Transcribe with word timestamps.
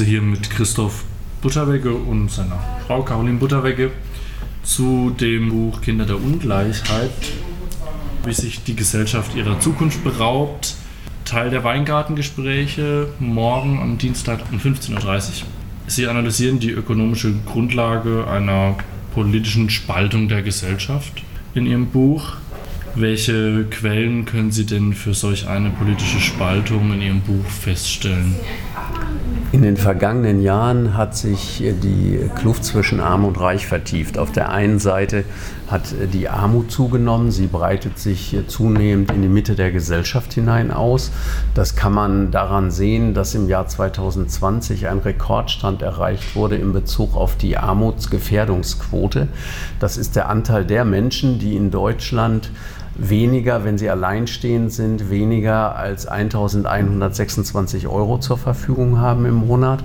sitze 0.00 0.10
hier 0.10 0.22
mit 0.22 0.48
Christoph 0.48 1.04
Butterwegge 1.42 1.92
und 1.92 2.30
seiner 2.30 2.58
Frau 2.86 3.02
Caroline 3.02 3.36
Butterwegge 3.36 3.90
zu 4.62 5.10
dem 5.10 5.50
Buch 5.50 5.82
Kinder 5.82 6.06
der 6.06 6.16
Ungleichheit, 6.16 7.10
wie 8.24 8.32
sich 8.32 8.64
die 8.64 8.74
Gesellschaft 8.74 9.36
ihrer 9.36 9.60
Zukunft 9.60 10.02
beraubt. 10.02 10.74
Teil 11.26 11.50
der 11.50 11.64
Weingartengespräche 11.64 13.08
morgen 13.18 13.78
am 13.78 13.98
Dienstag 13.98 14.40
um 14.50 14.58
15.30 14.58 14.94
Uhr. 14.94 15.48
Sie 15.86 16.06
analysieren 16.06 16.60
die 16.60 16.70
ökonomische 16.70 17.34
Grundlage 17.44 18.26
einer 18.26 18.76
politischen 19.12 19.68
Spaltung 19.68 20.28
der 20.28 20.40
Gesellschaft 20.40 21.22
in 21.54 21.66
Ihrem 21.66 21.88
Buch. 21.88 22.36
Welche 22.94 23.66
Quellen 23.70 24.24
können 24.24 24.50
Sie 24.50 24.64
denn 24.64 24.94
für 24.94 25.12
solch 25.12 25.46
eine 25.46 25.68
politische 25.68 26.20
Spaltung 26.20 26.90
in 26.94 27.02
Ihrem 27.02 27.20
Buch 27.20 27.44
feststellen? 27.44 28.34
In 29.52 29.62
den 29.62 29.76
vergangenen 29.76 30.40
Jahren 30.40 30.96
hat 30.96 31.16
sich 31.16 31.60
die 31.82 32.20
Kluft 32.36 32.64
zwischen 32.64 33.00
Arm 33.00 33.24
und 33.24 33.40
Reich 33.40 33.66
vertieft. 33.66 34.16
Auf 34.16 34.30
der 34.30 34.50
einen 34.50 34.78
Seite 34.78 35.24
hat 35.66 35.92
die 36.12 36.28
Armut 36.28 36.70
zugenommen, 36.70 37.32
sie 37.32 37.48
breitet 37.48 37.98
sich 37.98 38.36
zunehmend 38.46 39.10
in 39.10 39.22
die 39.22 39.28
Mitte 39.28 39.56
der 39.56 39.72
Gesellschaft 39.72 40.32
hinein 40.34 40.70
aus. 40.70 41.10
Das 41.52 41.74
kann 41.74 41.92
man 41.92 42.30
daran 42.30 42.70
sehen, 42.70 43.12
dass 43.12 43.34
im 43.34 43.48
Jahr 43.48 43.66
2020 43.66 44.86
ein 44.86 44.98
Rekordstand 44.98 45.82
erreicht 45.82 46.36
wurde 46.36 46.54
in 46.54 46.72
Bezug 46.72 47.16
auf 47.16 47.34
die 47.34 47.56
Armutsgefährdungsquote. 47.56 49.26
Das 49.80 49.96
ist 49.96 50.14
der 50.14 50.28
Anteil 50.28 50.64
der 50.64 50.84
Menschen, 50.84 51.40
die 51.40 51.56
in 51.56 51.72
Deutschland 51.72 52.52
weniger, 53.00 53.64
wenn 53.64 53.78
sie 53.78 53.90
alleinstehend 53.90 54.72
sind, 54.72 55.10
weniger 55.10 55.74
als 55.76 56.06
1126 56.06 57.88
Euro 57.88 58.18
zur 58.18 58.38
Verfügung 58.38 58.98
haben 58.98 59.24
im 59.26 59.34
Monat. 59.34 59.82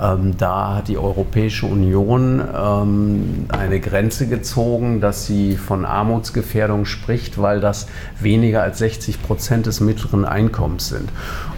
Ähm, 0.00 0.36
da 0.36 0.76
hat 0.76 0.88
die 0.88 0.98
Europäische 0.98 1.66
Union 1.66 2.40
ähm, 2.40 3.46
eine 3.48 3.80
Grenze 3.80 4.26
gezogen, 4.26 5.00
dass 5.00 5.26
sie 5.26 5.56
von 5.56 5.84
Armutsgefährdung 5.84 6.84
spricht, 6.84 7.40
weil 7.40 7.60
das 7.60 7.86
weniger 8.20 8.62
als 8.62 8.78
60 8.78 9.22
Prozent 9.22 9.66
des 9.66 9.80
mittleren 9.80 10.24
Einkommens 10.24 10.88
sind. 10.88 11.10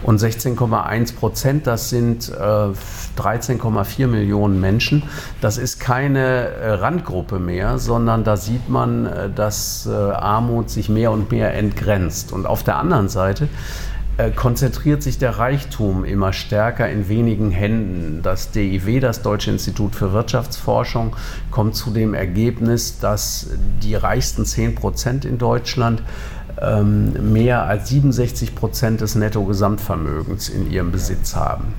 Und 0.03 0.19
16,1 0.19 1.15
Prozent, 1.15 1.67
das 1.67 1.89
sind 1.89 2.29
äh, 2.29 2.33
13,4 2.33 4.07
Millionen 4.07 4.59
Menschen. 4.59 5.03
Das 5.41 5.57
ist 5.57 5.79
keine 5.79 6.19
äh, 6.19 6.71
Randgruppe 6.73 7.39
mehr, 7.39 7.79
sondern 7.79 8.23
da 8.23 8.37
sieht 8.37 8.69
man, 8.69 9.05
äh, 9.07 9.29
dass 9.29 9.87
äh, 9.87 9.91
Armut 9.91 10.69
sich 10.69 10.89
mehr 10.89 11.11
und 11.11 11.31
mehr 11.31 11.53
entgrenzt. 11.55 12.31
Und 12.31 12.45
auf 12.45 12.63
der 12.63 12.77
anderen 12.77 13.09
Seite 13.09 13.49
konzentriert 14.35 15.03
sich 15.03 15.19
der 15.19 15.37
Reichtum 15.37 16.03
immer 16.03 16.33
stärker 16.33 16.89
in 16.89 17.07
wenigen 17.07 17.51
Händen. 17.51 18.21
Das 18.23 18.49
DIW, 18.51 18.99
das 18.99 19.21
Deutsche 19.21 19.51
Institut 19.51 19.95
für 19.95 20.11
Wirtschaftsforschung, 20.11 21.15
kommt 21.51 21.75
zu 21.75 21.91
dem 21.91 22.15
Ergebnis, 22.15 22.99
dass 22.99 23.51
die 23.83 23.93
reichsten 23.93 24.45
10 24.45 24.73
Prozent 24.73 25.23
in 25.23 25.37
Deutschland 25.37 26.01
ähm, 26.59 27.31
mehr 27.31 27.65
als 27.65 27.89
67 27.89 28.55
Prozent 28.55 29.01
des 29.01 29.13
Nettogesamtvermögens 29.13 30.49
in 30.49 30.71
ihrem 30.71 30.91
Besitz 30.91 31.35
haben. 31.35 31.75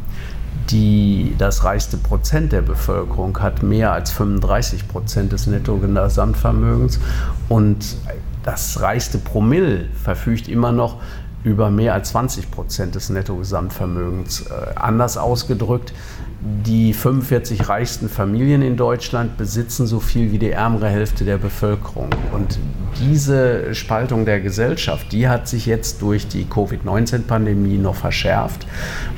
Die, 0.70 1.34
das 1.38 1.64
reichste 1.64 1.96
Prozent 1.96 2.52
der 2.52 2.62
Bevölkerung 2.62 3.40
hat 3.40 3.62
mehr 3.62 3.92
als 3.92 4.12
35 4.12 4.86
Prozent 4.86 5.32
des 5.32 5.46
Nettogesamtvermögens 5.46 7.00
und 7.48 7.96
das 8.44 8.80
reichste 8.80 9.18
Promille 9.18 9.86
verfügt 10.02 10.48
immer 10.48 10.72
noch 10.72 11.00
über 11.44 11.70
mehr 11.70 11.94
als 11.94 12.10
20 12.10 12.50
Prozent 12.50 12.94
des 12.94 13.10
Nettogesamtvermögens. 13.10 14.42
Äh, 14.42 14.74
anders 14.76 15.16
ausgedrückt, 15.16 15.92
die 16.40 16.92
45 16.92 17.68
reichsten 17.68 18.08
Familien 18.08 18.62
in 18.62 18.76
Deutschland 18.76 19.36
besitzen 19.36 19.86
so 19.86 19.98
viel 19.98 20.30
wie 20.30 20.38
die 20.38 20.50
ärmere 20.50 20.88
Hälfte 20.88 21.24
der 21.24 21.36
Bevölkerung. 21.36 22.10
Und 22.32 22.58
diese 23.00 23.74
Spaltung 23.74 24.24
der 24.24 24.40
Gesellschaft, 24.40 25.10
die 25.12 25.28
hat 25.28 25.48
sich 25.48 25.66
jetzt 25.66 26.00
durch 26.00 26.28
die 26.28 26.44
Covid-19-Pandemie 26.44 27.78
noch 27.78 27.96
verschärft, 27.96 28.66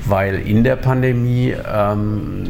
weil 0.07 0.37
in 0.37 0.65
der 0.65 0.77
Pandemie 0.77 1.55
ähm, 1.71 2.43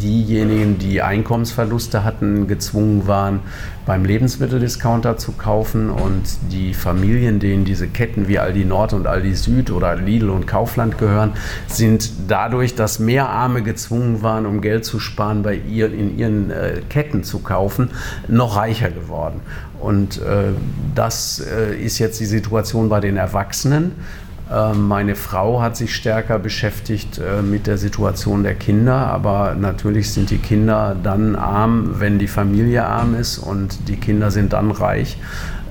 diejenigen, 0.00 0.78
die 0.78 1.02
Einkommensverluste 1.02 2.04
hatten, 2.04 2.46
gezwungen 2.46 3.08
waren, 3.08 3.40
beim 3.86 4.04
Lebensmitteldiscounter 4.04 5.16
zu 5.16 5.32
kaufen 5.32 5.90
und 5.90 6.24
die 6.50 6.74
Familien, 6.74 7.38
denen 7.38 7.64
diese 7.64 7.86
Ketten 7.86 8.26
wie 8.26 8.40
Aldi 8.40 8.64
Nord 8.64 8.92
und 8.92 9.06
Aldi 9.06 9.34
Süd 9.36 9.70
oder 9.70 9.94
Lidl 9.94 10.28
und 10.28 10.46
Kaufland 10.46 10.98
gehören, 10.98 11.34
sind 11.68 12.10
dadurch, 12.28 12.74
dass 12.74 12.98
mehr 12.98 13.28
Arme 13.28 13.62
gezwungen 13.62 14.22
waren, 14.22 14.44
um 14.44 14.60
Geld 14.60 14.84
zu 14.84 14.98
sparen, 14.98 15.42
bei 15.42 15.54
ihr, 15.54 15.92
in 15.92 16.18
ihren 16.18 16.50
äh, 16.50 16.82
Ketten 16.88 17.22
zu 17.22 17.38
kaufen, 17.38 17.90
noch 18.26 18.56
reicher 18.56 18.90
geworden. 18.90 19.40
Und 19.78 20.20
äh, 20.20 20.52
das 20.94 21.38
äh, 21.40 21.76
ist 21.76 21.98
jetzt 21.98 22.18
die 22.18 22.26
Situation 22.26 22.88
bei 22.88 22.98
den 22.98 23.16
Erwachsenen. 23.16 23.92
Ähm, 24.52 24.86
meine 24.86 25.16
Frau 25.16 25.60
hat 25.60 25.76
sich 25.76 25.94
stärker 25.94 26.38
beschäftigt 26.38 27.18
äh, 27.18 27.42
mit 27.42 27.66
der 27.66 27.78
Situation 27.78 28.44
der 28.44 28.54
Kinder, 28.54 28.94
aber 28.94 29.56
natürlich 29.58 30.12
sind 30.12 30.30
die 30.30 30.38
Kinder 30.38 30.96
dann 31.02 31.34
arm, 31.34 31.96
wenn 31.98 32.18
die 32.20 32.28
Familie 32.28 32.86
arm 32.86 33.16
ist 33.16 33.38
und 33.38 33.88
die 33.88 33.96
Kinder 33.96 34.30
sind 34.30 34.52
dann 34.52 34.70
reich, 34.70 35.18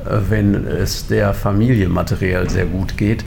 äh, 0.04 0.18
wenn 0.30 0.68
es 0.68 1.08
der 1.08 1.34
Familie 1.34 1.88
materiell 1.88 2.50
sehr 2.50 2.66
gut 2.66 2.98
geht. 2.98 3.24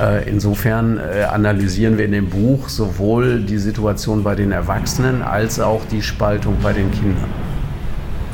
Äh, 0.00 0.28
insofern 0.28 0.98
analysieren 0.98 1.98
wir 1.98 2.04
in 2.04 2.12
dem 2.12 2.30
Buch 2.30 2.68
sowohl 2.68 3.40
die 3.40 3.58
Situation 3.58 4.22
bei 4.22 4.36
den 4.36 4.52
Erwachsenen 4.52 5.22
als 5.22 5.58
auch 5.58 5.82
die 5.90 6.02
Spaltung 6.02 6.56
bei 6.62 6.72
den 6.72 6.90
Kindern. 6.92 7.28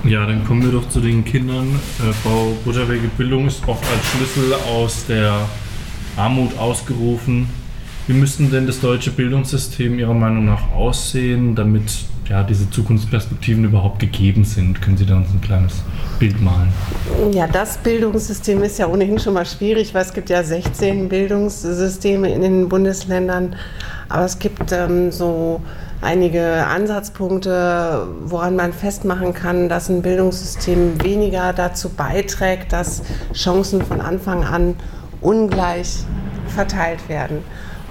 Ja, 0.04 0.26
dann 0.26 0.44
kommen 0.44 0.62
wir 0.62 0.70
doch 0.70 0.88
zu 0.88 1.00
den 1.00 1.24
Kindern. 1.24 1.74
Frau 2.22 2.56
Butterwege, 2.64 3.08
Bildung 3.16 3.46
ist 3.46 3.66
oft 3.66 3.84
als 3.90 4.06
Schlüssel 4.06 4.54
aus 4.70 5.06
der 5.06 5.40
Armut 6.16 6.58
ausgerufen. 6.58 7.48
Wie 8.06 8.14
müssten 8.14 8.50
denn 8.50 8.66
das 8.66 8.80
deutsche 8.80 9.10
Bildungssystem 9.10 9.98
Ihrer 9.98 10.14
Meinung 10.14 10.46
nach 10.46 10.72
aussehen, 10.72 11.54
damit 11.54 11.84
ja, 12.28 12.42
diese 12.42 12.70
Zukunftsperspektiven 12.70 13.64
überhaupt 13.64 13.98
gegeben 13.98 14.44
sind? 14.44 14.80
Können 14.80 14.96
Sie 14.96 15.04
da 15.04 15.16
uns 15.16 15.28
ein 15.30 15.40
kleines 15.40 15.82
Bild 16.18 16.40
malen? 16.40 16.72
Ja, 17.32 17.46
das 17.46 17.78
Bildungssystem 17.78 18.62
ist 18.62 18.78
ja 18.78 18.86
ohnehin 18.86 19.18
schon 19.18 19.34
mal 19.34 19.46
schwierig, 19.46 19.92
weil 19.94 20.02
es 20.02 20.12
gibt 20.12 20.30
ja 20.30 20.42
16 20.42 21.08
Bildungssysteme 21.08 22.32
in 22.32 22.40
den 22.40 22.68
Bundesländern, 22.68 23.56
aber 24.08 24.24
es 24.24 24.38
gibt 24.38 24.72
ähm, 24.72 25.12
so 25.12 25.60
einige 26.00 26.66
Ansatzpunkte, 26.66 28.06
woran 28.24 28.56
man 28.56 28.72
festmachen 28.72 29.34
kann, 29.34 29.68
dass 29.68 29.88
ein 29.88 30.02
Bildungssystem 30.02 31.02
weniger 31.02 31.52
dazu 31.52 31.88
beiträgt, 31.90 32.72
dass 32.72 33.02
Chancen 33.34 33.82
von 33.82 34.00
Anfang 34.00 34.44
an 34.44 34.76
ungleich 35.20 36.04
verteilt 36.48 37.08
werden. 37.08 37.44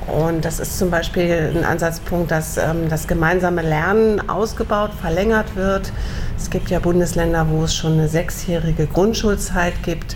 Und 0.07 0.45
das 0.45 0.61
ist 0.61 0.77
zum 0.77 0.89
Beispiel 0.89 1.51
ein 1.53 1.65
Ansatzpunkt, 1.65 2.31
dass 2.31 2.57
ähm, 2.57 2.87
das 2.89 3.07
gemeinsame 3.07 3.61
Lernen 3.61 4.29
ausgebaut, 4.29 4.91
verlängert 4.99 5.55
wird. 5.57 5.91
Es 6.37 6.49
gibt 6.49 6.69
ja 6.69 6.79
Bundesländer, 6.79 7.47
wo 7.49 7.63
es 7.63 7.75
schon 7.75 7.93
eine 7.93 8.07
sechsjährige 8.07 8.87
Grundschulzeit 8.87 9.83
gibt. 9.83 10.15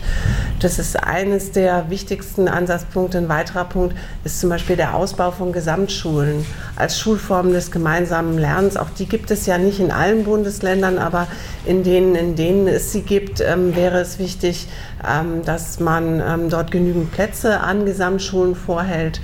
Das 0.59 0.79
ist 0.79 0.96
eines 1.03 1.52
der 1.52 1.90
wichtigsten 1.90 2.47
Ansatzpunkte. 2.47 3.18
Ein 3.18 3.28
weiterer 3.28 3.66
Punkt 3.66 3.96
ist 4.24 4.40
zum 4.40 4.50
Beispiel 4.50 4.78
der 4.78 4.96
Ausbau 4.96 5.31
von 5.31 5.52
Gesamtschulen 5.52 6.46
als 6.78 6.97
Schulform 6.97 7.52
des 7.52 7.69
gemeinsamen 7.69 8.38
Lernens. 8.38 8.78
Auch 8.78 8.91
die 8.97 9.08
gibt 9.08 9.29
es 9.29 9.46
ja 9.46 9.58
nicht 9.58 9.81
in 9.81 9.91
allen 9.91 10.23
Bundesländern, 10.23 11.00
aber 11.00 11.28
in 11.66 11.84
denen, 11.84 12.16
in 12.16 12.35
denen 12.38 12.68
es 12.68 12.94
sie 12.94 13.02
gibt, 13.02 13.41
ähm, 13.41 13.75
wäre 13.75 14.00
es 14.00 14.19
wichtig, 14.19 14.68
ähm, 15.06 15.44
dass 15.44 15.81
man 15.81 16.22
ähm, 16.22 16.50
dort 16.50 16.72
genügend 16.72 17.12
Plätze 17.12 17.59
an 17.59 17.85
Gesamtschulen 17.85 18.56
vorhält. 18.56 19.19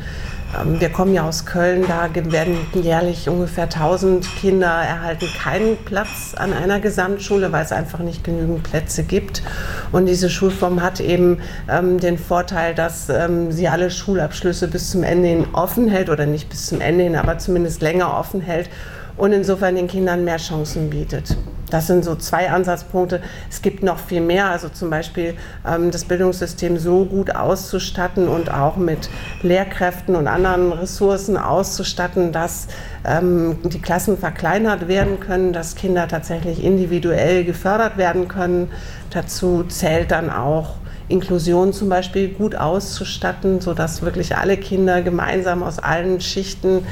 Ähm, 0.56 0.80
wir 0.80 0.90
kommen 0.90 1.14
ja 1.14 1.28
aus 1.28 1.46
Köln, 1.46 1.86
da 1.88 2.10
werden 2.14 2.58
jährlich 2.74 3.28
ungefähr 3.30 3.66
1000 3.66 4.26
Kinder 4.38 4.68
erhalten 4.68 5.28
keinen 5.42 5.78
Platz 5.78 6.34
an 6.36 6.54
einer 6.54 6.80
Gesamtschule, 6.80 7.52
weil 7.52 7.64
es 7.64 7.72
einfach 7.72 8.00
nicht 8.00 8.24
genügend 8.24 8.64
Plätze 8.64 9.04
gibt. 9.04 9.44
Und 9.92 10.06
diese 10.06 10.30
Schulform 10.30 10.82
hat 10.82 11.00
eben 11.00 11.40
ähm, 11.70 12.00
den 12.00 12.18
Vorteil, 12.18 12.74
dass 12.76 13.10
ähm, 13.10 13.52
sie 13.52 13.68
alle 13.68 13.92
Schulabschlüsse 13.92 14.68
bis 14.68 14.92
zum 14.92 15.04
Ende 15.04 15.28
hin 15.28 15.48
offen 15.54 15.88
hält 15.90 16.10
oder 16.10 16.26
nicht 16.26 16.50
bis 16.50 16.68
zum 16.68 16.82
Ende 16.82 17.04
hin, 17.04 17.16
aber 17.16 17.38
zumindest 17.38 17.82
länger 17.82 18.18
offen 18.18 18.42
hält 18.42 18.70
und 19.18 19.34
insofern 19.34 19.76
den 19.76 19.88
Kindern 19.88 20.24
mehr 20.24 20.38
Chancen 20.38 20.90
bietet. 20.90 21.36
Das 21.70 21.88
sind 21.88 22.06
so 22.06 22.16
zwei 22.16 22.50
Ansatzpunkte. 22.50 23.22
Es 23.50 23.62
gibt 23.62 23.84
noch 23.84 24.00
viel 24.00 24.22
mehr, 24.22 24.46
also 24.46 24.70
zum 24.70 24.90
Beispiel 24.90 25.36
ähm, 25.68 25.92
das 25.92 26.06
Bildungssystem 26.06 26.78
so 26.78 27.04
gut 27.06 27.36
auszustatten 27.36 28.30
und 28.30 28.54
auch 28.54 28.78
mit 28.78 29.10
Lehrkräften 29.42 30.16
und 30.16 30.28
anderen 30.28 30.72
Ressourcen 30.72 31.36
auszustatten, 31.36 32.32
dass 32.32 32.68
ähm, 33.06 33.58
die 33.64 33.82
Klassen 33.82 34.18
verkleinert 34.18 34.88
werden 34.88 35.20
können, 35.20 35.52
dass 35.52 35.76
Kinder 35.76 36.08
tatsächlich 36.08 36.64
individuell 36.64 37.44
gefördert 37.44 37.98
werden 37.98 38.30
können. 38.30 38.72
Dazu 39.10 39.64
zählt 39.64 40.12
dann 40.12 40.30
auch 40.30 40.76
Inklusion 41.10 41.72
zum 41.72 41.90
Beispiel 41.90 42.30
gut 42.30 42.56
auszustatten, 42.56 43.62
sodass 43.62 44.02
wirklich 44.02 44.36
alle 44.36 44.58
Kinder 44.58 45.02
gemeinsam 45.02 45.64
aus 45.64 45.80
allen 45.80 46.20
Schichten 46.20 46.86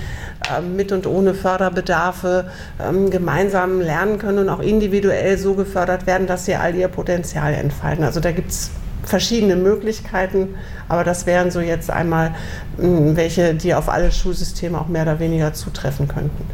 äh, 0.50 0.62
mit 0.62 0.92
und 0.92 1.06
ohne 1.06 1.34
Förderbedarfe 1.34 2.50
ähm, 2.82 3.10
gemeinsam 3.10 3.82
lernen 3.82 4.18
können 4.18 4.40
und 4.40 4.50
auch 4.50 4.62
individuell 4.62 5.38
so 5.38 5.54
gefördert 5.56 6.08
werden, 6.08 6.28
dass 6.28 6.46
sie 6.46 6.56
all 6.56 6.76
ihr 6.76 6.88
Potenzial 6.88 7.54
entfalten. 7.54 8.06
Also 8.06 8.20
da 8.22 8.32
gibt 8.32 8.52
es 8.52 8.72
verschiedene 9.04 9.56
Möglichkeiten, 9.56 10.56
aber 10.88 11.04
das 11.04 11.26
wären 11.26 11.52
so 11.52 11.60
jetzt 11.60 11.92
einmal 11.92 12.34
hm, 12.78 13.16
welche, 13.16 13.54
die 13.54 13.74
auf 13.74 13.90
alle 13.90 14.12
Schulsysteme 14.12 14.80
auch 14.80 14.88
mehr 14.88 15.04
oder 15.04 15.20
weniger 15.20 15.54
zutreffen 15.54 16.08
könnten. 16.08 16.46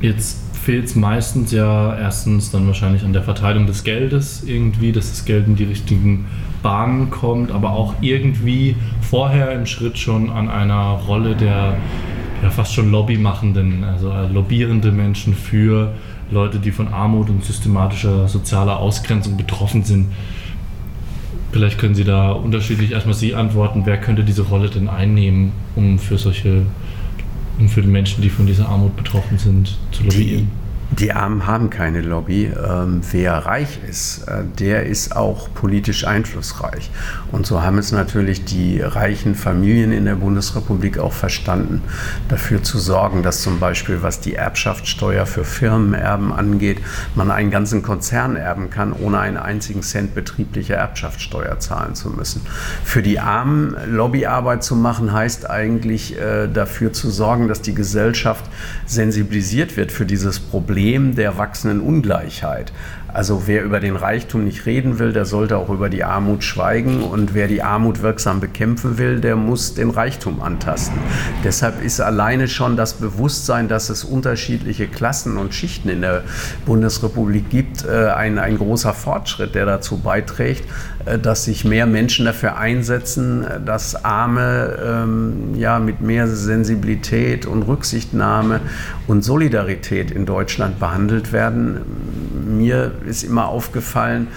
Jetzt 0.00 0.43
fehlt 0.64 0.86
es 0.86 0.94
meistens 0.94 1.52
ja 1.52 1.96
erstens 1.96 2.50
dann 2.50 2.66
wahrscheinlich 2.66 3.04
an 3.04 3.12
der 3.12 3.22
Verteilung 3.22 3.66
des 3.66 3.84
Geldes 3.84 4.42
irgendwie, 4.46 4.92
dass 4.92 5.10
das 5.10 5.24
Geld 5.24 5.46
in 5.46 5.56
die 5.56 5.64
richtigen 5.64 6.26
Bahnen 6.62 7.10
kommt, 7.10 7.52
aber 7.52 7.72
auch 7.72 7.94
irgendwie 8.00 8.74
vorher 9.02 9.52
im 9.52 9.66
Schritt 9.66 9.98
schon 9.98 10.30
an 10.30 10.48
einer 10.48 11.00
Rolle 11.06 11.34
der 11.34 11.76
ja 12.42 12.50
fast 12.50 12.74
schon 12.74 12.90
Lobbymachenden, 12.90 13.84
also 13.84 14.12
lobbierende 14.32 14.90
Menschen 14.90 15.34
für 15.34 15.92
Leute, 16.30 16.58
die 16.58 16.70
von 16.70 16.88
Armut 16.88 17.28
und 17.28 17.44
systematischer 17.44 18.28
sozialer 18.28 18.78
Ausgrenzung 18.78 19.36
betroffen 19.36 19.82
sind. 19.84 20.06
Vielleicht 21.52 21.78
können 21.78 21.94
Sie 21.94 22.04
da 22.04 22.32
unterschiedlich 22.32 22.92
erstmal 22.92 23.14
Sie 23.14 23.34
antworten, 23.34 23.82
wer 23.84 23.98
könnte 23.98 24.24
diese 24.24 24.42
Rolle 24.42 24.68
denn 24.68 24.88
einnehmen, 24.88 25.52
um 25.76 25.98
für 25.98 26.18
solche, 26.18 26.62
um 27.58 27.68
für 27.68 27.82
die 27.82 27.88
Menschen, 27.88 28.22
die 28.22 28.30
von 28.30 28.46
dieser 28.46 28.68
Armut 28.68 28.96
betroffen 28.96 29.38
sind, 29.38 29.76
zu 29.92 30.04
lobbyieren? 30.04 30.63
Die 30.98 31.12
Armen 31.12 31.46
haben 31.48 31.70
keine 31.70 32.02
Lobby. 32.02 32.44
Ähm, 32.44 33.00
wer 33.10 33.34
reich 33.46 33.80
ist, 33.88 34.28
äh, 34.28 34.44
der 34.60 34.86
ist 34.86 35.16
auch 35.16 35.52
politisch 35.52 36.06
einflussreich. 36.06 36.90
Und 37.32 37.46
so 37.46 37.62
haben 37.62 37.78
es 37.78 37.90
natürlich 37.90 38.44
die 38.44 38.80
reichen 38.80 39.34
Familien 39.34 39.90
in 39.90 40.04
der 40.04 40.14
Bundesrepublik 40.14 40.98
auch 40.98 41.12
verstanden, 41.12 41.82
dafür 42.28 42.62
zu 42.62 42.78
sorgen, 42.78 43.24
dass 43.24 43.42
zum 43.42 43.58
Beispiel, 43.58 44.02
was 44.02 44.20
die 44.20 44.34
Erbschaftssteuer 44.34 45.26
für 45.26 45.44
Firmenerben 45.44 46.32
angeht, 46.32 46.78
man 47.16 47.32
einen 47.32 47.50
ganzen 47.50 47.82
Konzern 47.82 48.36
erben 48.36 48.70
kann, 48.70 48.92
ohne 48.92 49.18
einen 49.18 49.36
einzigen 49.36 49.82
Cent 49.82 50.14
betriebliche 50.14 50.74
Erbschaftssteuer 50.74 51.58
zahlen 51.58 51.96
zu 51.96 52.10
müssen. 52.10 52.42
Für 52.84 53.02
die 53.02 53.18
Armen 53.18 53.74
Lobbyarbeit 53.88 54.62
zu 54.62 54.76
machen, 54.76 55.12
heißt 55.12 55.50
eigentlich 55.50 56.20
äh, 56.20 56.46
dafür 56.46 56.92
zu 56.92 57.10
sorgen, 57.10 57.48
dass 57.48 57.62
die 57.62 57.74
Gesellschaft 57.74 58.44
sensibilisiert 58.86 59.76
wird 59.76 59.90
für 59.90 60.06
dieses 60.06 60.38
Problem 60.38 60.83
Problem 60.84 61.14
der 61.14 61.38
wachsenden 61.38 61.80
Ungleichheit. 61.80 62.70
Also 63.08 63.46
wer 63.46 63.62
über 63.62 63.80
den 63.80 63.96
Reichtum 63.96 64.44
nicht 64.44 64.66
reden 64.66 64.98
will, 64.98 65.14
der 65.14 65.24
sollte 65.24 65.56
auch 65.56 65.70
über 65.70 65.88
die 65.88 66.04
Armut 66.04 66.44
schweigen. 66.44 67.02
Und 67.02 67.32
wer 67.32 67.48
die 67.48 67.62
Armut 67.62 68.02
wirksam 68.02 68.40
bekämpfen 68.40 68.98
will, 68.98 69.20
der 69.20 69.34
muss 69.34 69.72
den 69.72 69.88
Reichtum 69.88 70.42
antasten. 70.42 70.98
Deshalb 71.42 71.82
ist 71.82 72.00
alleine 72.00 72.48
schon 72.48 72.76
das 72.76 72.94
Bewusstsein, 72.94 73.68
dass 73.68 73.88
es 73.88 74.04
unterschiedliche 74.04 74.86
Klassen 74.86 75.38
und 75.38 75.54
Schichten 75.54 75.88
in 75.88 76.02
der 76.02 76.24
Bundesrepublik 76.66 77.48
gibt, 77.48 77.86
äh, 77.86 78.08
ein, 78.08 78.38
ein 78.38 78.58
großer 78.58 78.92
Fortschritt, 78.92 79.54
der 79.54 79.64
dazu 79.64 79.98
beiträgt, 79.98 80.68
dass 81.22 81.44
sich 81.44 81.64
mehr 81.64 81.86
Menschen 81.86 82.24
dafür 82.24 82.56
einsetzen, 82.56 83.46
dass 83.64 84.04
Arme 84.04 84.78
ähm, 84.82 85.54
ja, 85.54 85.78
mit 85.78 86.00
mehr 86.00 86.26
Sensibilität 86.26 87.46
und 87.46 87.62
Rücksichtnahme 87.62 88.60
und 89.06 89.22
Solidarität 89.22 90.10
in 90.10 90.24
Deutschland 90.26 90.78
behandelt 90.78 91.32
werden. 91.32 91.80
Mir 92.56 92.92
ist 93.06 93.22
immer 93.22 93.48
aufgefallen, 93.48 94.28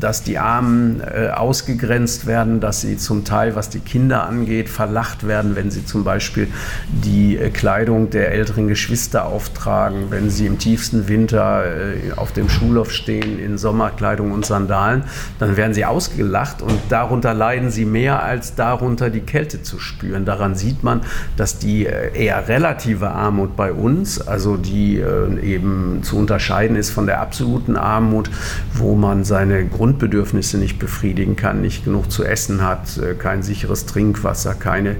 dass 0.00 0.22
die 0.22 0.38
Armen 0.38 1.00
äh, 1.00 1.28
ausgegrenzt 1.28 2.26
werden, 2.26 2.60
dass 2.60 2.80
sie 2.80 2.96
zum 2.96 3.24
Teil, 3.24 3.56
was 3.56 3.70
die 3.70 3.80
Kinder 3.80 4.26
angeht, 4.26 4.68
verlacht 4.68 5.26
werden, 5.26 5.56
wenn 5.56 5.70
sie 5.70 5.84
zum 5.84 6.04
Beispiel 6.04 6.48
die 6.88 7.36
äh, 7.36 7.50
Kleidung 7.50 8.10
der 8.10 8.32
älteren 8.32 8.68
Geschwister 8.68 9.26
auftragen, 9.26 10.10
wenn 10.10 10.30
sie 10.30 10.46
im 10.46 10.58
tiefsten 10.58 11.08
Winter 11.08 11.64
äh, 11.64 12.12
auf 12.16 12.32
dem 12.32 12.48
Schulhof 12.48 12.92
stehen 12.92 13.38
in 13.38 13.58
Sommerkleidung 13.58 14.32
und 14.32 14.44
Sandalen, 14.44 15.04
dann 15.38 15.56
werden 15.56 15.74
sie 15.74 15.84
ausgelacht 15.84 16.62
und 16.62 16.78
darunter 16.88 17.34
leiden 17.34 17.70
sie 17.70 17.84
mehr, 17.84 18.22
als 18.22 18.54
darunter 18.54 19.10
die 19.10 19.20
Kälte 19.20 19.62
zu 19.62 19.78
spüren. 19.78 20.24
Daran 20.24 20.54
sieht 20.54 20.82
man, 20.82 21.00
dass 21.36 21.58
die 21.58 21.86
äh, 21.86 22.16
eher 22.16 22.48
relative 22.48 23.10
Armut 23.10 23.56
bei 23.56 23.72
uns, 23.72 24.20
also 24.20 24.56
die 24.56 24.98
äh, 24.98 25.40
eben 25.40 26.00
zu 26.02 26.16
unterscheiden 26.16 26.76
ist 26.76 26.90
von 26.90 27.06
der 27.06 27.20
absoluten 27.20 27.76
Armut, 27.76 28.30
wo 28.74 28.94
man 28.94 29.24
seine 29.24 29.64
Grundbedürfnisse 29.74 30.56
nicht 30.56 30.78
befriedigen 30.78 31.36
kann, 31.36 31.60
nicht 31.60 31.84
genug 31.84 32.10
zu 32.10 32.24
essen 32.24 32.62
hat, 32.62 32.96
äh, 32.96 33.14
kein 33.14 33.42
sicheres 33.42 33.86
Trinkwasser, 33.86 34.54
keine 34.54 34.96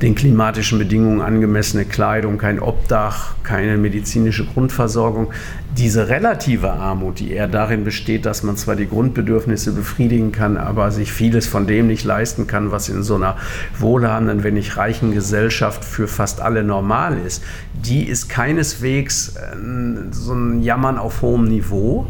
den 0.00 0.14
klimatischen 0.14 0.78
Bedingungen 0.78 1.20
angemessene 1.20 1.84
Kleidung, 1.84 2.38
kein 2.38 2.58
Obdach, 2.58 3.34
keine 3.42 3.76
medizinische 3.76 4.46
Grundversorgung. 4.46 5.30
Diese 5.76 6.08
relative 6.08 6.72
Armut, 6.72 7.18
die 7.18 7.32
eher 7.32 7.48
darin 7.48 7.84
besteht, 7.84 8.26
dass 8.26 8.42
man 8.42 8.56
zwar 8.56 8.76
die 8.76 8.88
Grundbedürfnisse 8.88 9.72
befriedigen 9.72 10.32
kann, 10.32 10.56
aber 10.56 10.90
sich 10.90 11.12
vieles 11.12 11.46
von 11.46 11.66
dem 11.66 11.88
nicht 11.88 12.04
leisten 12.04 12.46
kann, 12.46 12.70
was 12.70 12.88
in 12.88 13.02
so 13.02 13.16
einer 13.16 13.36
wohlhabenden, 13.78 14.42
wenn 14.42 14.54
nicht 14.54 14.76
reichen 14.76 15.12
Gesellschaft 15.12 15.84
für 15.84 16.08
fast 16.08 16.40
alle 16.40 16.64
normal 16.64 17.18
ist, 17.18 17.42
die 17.74 18.04
ist 18.04 18.28
keineswegs 18.28 19.36
äh, 19.36 19.56
so 20.12 20.32
ein 20.32 20.62
Jammern 20.62 20.96
auf 20.96 21.22
hohem 21.22 21.44
Niveau 21.44 22.06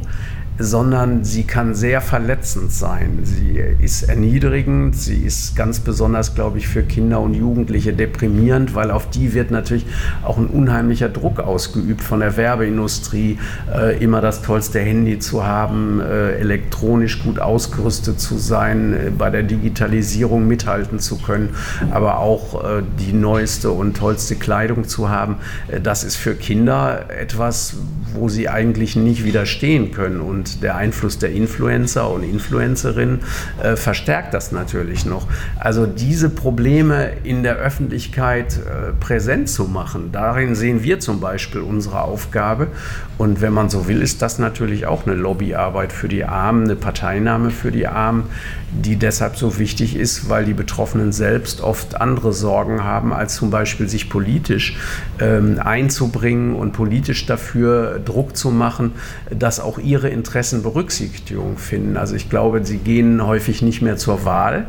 sondern 0.59 1.25
sie 1.25 1.45
kann 1.45 1.75
sehr 1.75 2.01
verletzend 2.01 2.73
sein. 2.73 3.21
Sie 3.23 3.61
ist 3.81 4.05
erniedrigend, 4.05 4.97
sie 4.97 5.19
ist 5.19 5.57
ganz 5.57 5.81
besonders, 5.81 6.35
glaube 6.35 6.59
ich, 6.59 6.69
für 6.69 6.83
Kinder 6.83 7.21
und 7.21 7.35
Jugendliche 7.35 7.93
deprimierend, 7.93 8.75
weil 8.75 8.91
auf 8.91 9.11
die 9.11 9.35
wird 9.35 9.51
natürlich 9.51 9.85
auch 10.23 10.39
ein 10.39 10.47
unheimlicher 10.47 11.09
Druck 11.09 11.41
ausgeübt 11.41 12.03
von 12.03 12.21
der 12.21 12.37
Werbeindustrie, 12.37 13.39
äh, 13.73 13.99
immer 14.03 14.21
das 14.21 14.43
tollste 14.43 14.79
Handy 14.79 15.19
zu 15.19 15.45
haben, 15.45 16.01
äh, 16.01 16.37
elektronisch 16.37 17.23
gut 17.23 17.41
ausgerüstet 17.41 18.21
zu 18.21 18.39
sein, 18.39 18.93
äh, 18.93 19.11
bei 19.11 19.31
der 19.31 19.43
Digitalisierung 19.43 20.47
mithalten 20.47 21.01
zu 21.01 21.19
können, 21.19 21.51
aber 21.91 22.19
auch 22.19 22.63
äh, 22.63 22.83
die 23.01 23.13
neueste 23.13 23.71
und 23.71 23.97
tollste 23.97 24.37
Kleidung 24.37 24.87
zu 24.87 25.09
haben. 25.09 25.37
Äh, 25.69 25.81
das 25.81 26.05
ist 26.05 26.17
für 26.17 26.35
Kinder 26.35 27.07
etwas, 27.11 27.77
wo 28.15 28.29
sie 28.29 28.49
eigentlich 28.49 28.97
nicht 28.97 29.25
widerstehen 29.25 29.93
können. 29.93 30.21
Und 30.21 30.63
der 30.63 30.77
Einfluss 30.77 31.19
der 31.19 31.33
Influencer 31.33 32.11
und 32.11 32.23
Influencerinnen 32.23 33.21
äh, 33.63 33.77
verstärkt 33.77 34.35
das 34.35 34.53
natürlich 34.53 35.05
noch. 35.05 35.27
Also 35.59 35.87
diese 35.87 36.31
Probleme 36.31 37.13
in 37.25 37.43
der 37.43 37.57
Öffentlichkeit 37.57 38.57
äh, 38.57 38.93
präsent 38.99 39.49
zu 39.49 39.65
machen, 39.65 40.11
darin 40.13 40.55
sehen 40.55 40.83
wir 40.83 41.01
zum 41.01 41.21
Beispiel 41.21 41.61
unsere 41.61 42.03
Aufgabe. 42.03 42.69
Und 43.19 43.41
wenn 43.41 43.53
man 43.53 43.69
so 43.69 43.87
will, 43.87 44.03
ist 44.03 44.23
das 44.23 44.39
natürlich 44.39 44.87
auch 44.87 45.07
eine 45.07 45.15
Lobbyarbeit 45.15 45.93
für 45.93 46.09
die 46.09 46.25
Armen, 46.25 46.65
eine 46.65 46.77
Parteinahme 46.77 47.51
für 47.51 47.71
die 47.71 47.87
Armen, 47.87 48.25
die 48.73 48.97
deshalb 48.97 49.37
so 49.37 49.59
wichtig 49.59 49.95
ist, 49.97 50.29
weil 50.29 50.45
die 50.45 50.53
Betroffenen 50.53 51.13
selbst 51.13 51.61
oft 51.61 52.01
andere 52.01 52.33
Sorgen 52.33 52.83
haben, 52.83 53.13
als 53.13 53.37
zum 53.37 53.51
Beispiel 53.51 53.89
sich 53.89 54.11
politisch 54.11 54.77
ähm, 55.21 55.61
einzubringen 55.63 56.57
und 56.57 56.73
politisch 56.73 57.27
dafür 57.27 58.01
Druck 58.05 58.37
zu 58.37 58.51
machen, 58.51 58.93
dass 59.31 59.61
auch 59.61 59.79
ihre 59.79 60.09
Interessen 60.09 60.63
Berücksichtigung 60.63 61.59
finden. 61.59 61.97
Also 61.97 62.15
ich 62.15 62.31
glaube, 62.31 62.65
sie 62.65 62.79
gehen 62.79 63.25
häufig 63.27 63.63
nicht 63.63 63.83
mehr 63.83 63.97
zur 63.97 64.25
Wahl, 64.25 64.67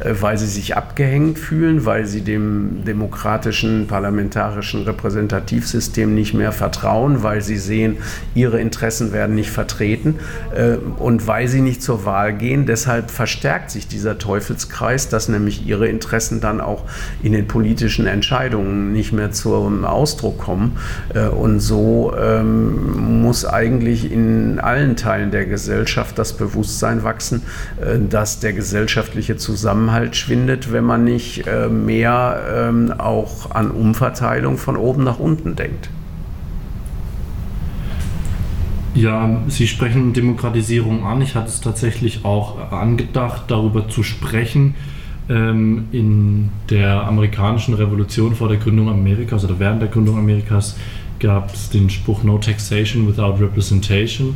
äh, 0.00 0.14
weil 0.20 0.38
sie 0.38 0.46
sich 0.46 0.76
abgehängt 0.76 1.38
fühlen, 1.38 1.84
weil 1.84 2.06
sie 2.06 2.22
dem 2.22 2.84
demokratischen 2.84 3.86
parlamentarischen 3.86 4.82
Repräsentativsystem 4.82 6.14
nicht 6.14 6.34
mehr 6.34 6.52
vertrauen, 6.52 7.22
weil 7.22 7.42
sie 7.42 7.58
sehen, 7.58 7.98
ihre 8.34 8.60
Interessen 8.60 9.12
werden 9.12 9.34
nicht 9.34 9.50
vertreten 9.50 10.16
äh, 10.54 10.76
und 10.98 11.26
weil 11.26 11.48
sie 11.48 11.60
nicht 11.60 11.82
zur 11.82 12.04
Wahl 12.04 12.32
gehen. 12.32 12.66
Deshalb 12.66 13.10
verstärkt 13.10 13.70
sich 13.70 13.88
dieser 13.88 14.18
Teufelskreis, 14.18 15.08
dass 15.08 15.28
nämlich 15.28 15.66
ihre 15.66 15.88
Interessen 15.88 16.40
dann 16.40 16.60
auch 16.60 16.84
in 17.22 17.32
den 17.32 17.46
politischen 17.46 18.06
Entscheidungen 18.06 18.92
nicht 18.92 19.12
mehr 19.12 19.32
zum 19.32 19.84
Ausdruck 19.84 20.38
kommen. 20.38 20.78
Äh, 21.14 21.28
und 21.28 21.60
so 21.60 22.14
ähm, 22.18 22.61
muss 22.62 23.44
eigentlich 23.44 24.10
in 24.10 24.58
allen 24.58 24.96
Teilen 24.96 25.30
der 25.30 25.46
Gesellschaft 25.46 26.18
das 26.18 26.36
Bewusstsein 26.36 27.02
wachsen, 27.02 27.42
dass 28.08 28.40
der 28.40 28.52
gesellschaftliche 28.52 29.36
Zusammenhalt 29.36 30.16
schwindet, 30.16 30.72
wenn 30.72 30.84
man 30.84 31.04
nicht 31.04 31.46
äh, 31.46 31.68
mehr 31.68 32.42
ähm, 32.54 32.92
auch 32.96 33.50
an 33.50 33.70
Umverteilung 33.70 34.58
von 34.58 34.76
oben 34.76 35.04
nach 35.04 35.18
unten 35.18 35.56
denkt. 35.56 35.90
Ja, 38.94 39.40
Sie 39.48 39.66
sprechen 39.66 40.12
Demokratisierung 40.12 41.04
an. 41.04 41.22
Ich 41.22 41.34
hatte 41.34 41.48
es 41.48 41.60
tatsächlich 41.62 42.24
auch 42.26 42.72
angedacht, 42.72 43.44
darüber 43.48 43.88
zu 43.88 44.02
sprechen. 44.02 44.74
Ähm, 45.32 45.86
in 45.92 46.50
der 46.68 47.06
amerikanischen 47.06 47.72
Revolution 47.72 48.34
vor 48.34 48.48
der 48.48 48.58
Gründung 48.58 48.90
Amerikas 48.90 49.42
oder 49.46 49.58
während 49.58 49.80
der 49.80 49.88
Gründung 49.88 50.18
Amerikas 50.18 50.76
gab 51.20 51.54
es 51.54 51.70
den 51.70 51.88
Spruch 51.88 52.22
No 52.22 52.36
Taxation 52.36 53.08
without 53.08 53.42
Representation. 53.42 54.34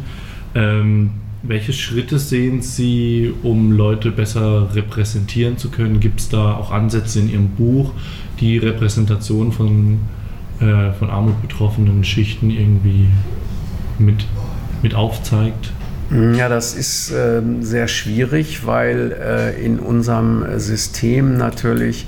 Ähm, 0.54 1.10
welche 1.42 1.74
Schritte 1.74 2.18
sehen 2.18 2.62
Sie, 2.62 3.30
um 3.42 3.72
Leute 3.72 4.10
besser 4.10 4.74
repräsentieren 4.74 5.58
zu 5.58 5.68
können? 5.70 6.00
Gibt 6.00 6.20
es 6.20 6.30
da 6.30 6.54
auch 6.54 6.70
Ansätze 6.70 7.20
in 7.20 7.30
Ihrem 7.30 7.48
Buch, 7.50 7.92
die 8.40 8.56
Repräsentation 8.56 9.52
von, 9.52 9.98
äh, 10.60 10.92
von 10.92 11.10
Armut 11.10 11.42
betroffenen 11.42 12.04
Schichten 12.04 12.48
irgendwie 12.48 13.08
mit, 13.98 14.24
mit 14.82 14.94
aufzeigt? 14.94 15.72
Ja, 16.10 16.48
das 16.48 16.74
ist 16.74 17.10
äh, 17.10 17.42
sehr 17.60 17.88
schwierig, 17.88 18.64
weil 18.64 19.12
äh, 19.12 19.64
in 19.64 19.80
unserem 19.80 20.58
System 20.58 21.36
natürlich 21.36 22.06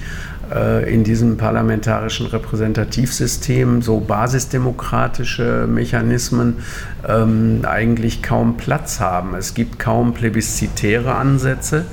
äh, 0.55 0.93
in 0.93 1.05
diesem 1.05 1.37
parlamentarischen 1.37 2.27
Repräsentativsystem 2.27 3.83
so 3.83 4.01
basisdemokratische 4.01 5.67
Mechanismen 5.69 6.59
ähm, 7.07 7.61
eigentlich 7.65 8.23
kaum 8.23 8.57
Platz 8.57 9.01
haben. 9.01 9.35
Es 9.35 9.55
gibt 9.55 9.79
kaum 9.79 10.15
plebiszitäre 10.15 11.15
Ansätze 11.15 11.85